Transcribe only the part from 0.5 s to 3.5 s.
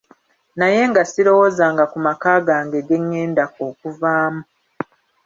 Naye nga sirowoozanga ku maka gange ge ngenda